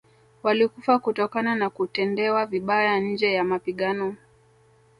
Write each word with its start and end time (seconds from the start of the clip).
Walikufa 0.43 0.99
kutokana 0.99 1.55
na 1.55 1.69
kutendewa 1.69 2.45
vibaya 2.45 2.99
nje 2.99 3.33
ya 3.33 3.43
mapigano 3.43 4.15